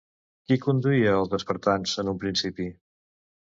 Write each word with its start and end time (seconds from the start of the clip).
Qui 0.47 0.55
conduïa 0.63 1.11
els 1.17 1.37
espartans, 1.39 1.95
en 2.05 2.11
un 2.17 2.19
principi? 2.27 2.69